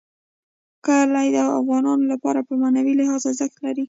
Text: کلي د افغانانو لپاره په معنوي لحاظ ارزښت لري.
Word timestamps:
کلي 0.85 1.27
د 1.35 1.37
افغانانو 1.59 2.05
لپاره 2.13 2.39
په 2.47 2.53
معنوي 2.61 2.93
لحاظ 2.99 3.21
ارزښت 3.29 3.57
لري. 3.65 3.79